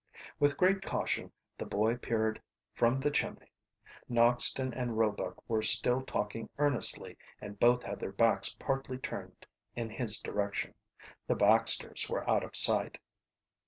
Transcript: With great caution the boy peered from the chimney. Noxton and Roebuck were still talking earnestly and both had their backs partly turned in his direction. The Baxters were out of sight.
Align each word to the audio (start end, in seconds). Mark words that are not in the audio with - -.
With 0.39 0.57
great 0.57 0.81
caution 0.81 1.31
the 1.59 1.65
boy 1.67 1.95
peered 1.95 2.41
from 2.73 2.99
the 2.99 3.11
chimney. 3.11 3.51
Noxton 4.09 4.73
and 4.75 4.97
Roebuck 4.97 5.47
were 5.47 5.61
still 5.61 6.01
talking 6.01 6.49
earnestly 6.57 7.19
and 7.39 7.59
both 7.59 7.83
had 7.83 7.99
their 7.99 8.11
backs 8.11 8.55
partly 8.57 8.97
turned 8.97 9.45
in 9.75 9.91
his 9.91 10.19
direction. 10.19 10.73
The 11.27 11.35
Baxters 11.35 12.09
were 12.09 12.27
out 12.27 12.43
of 12.43 12.55
sight. 12.55 12.97